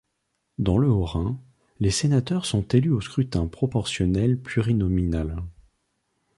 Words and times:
Dans 0.57 0.79
le 0.79 0.87
Haut-Rhin, 0.89 1.39
les 1.79 1.91
sénateurs 1.91 2.47
sont 2.47 2.67
élus 2.69 2.89
au 2.89 3.01
scrutin 3.01 3.45
proportionnel 3.45 4.39
plurinominal. 4.41 5.43